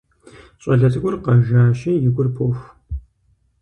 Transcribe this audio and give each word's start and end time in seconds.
ЩӀалэ 0.61 0.87
цӀыкӀур 0.91 1.15
къэжащи, 1.23 1.91
и 2.07 2.09
гур 2.15 2.27
поху. 2.35 2.65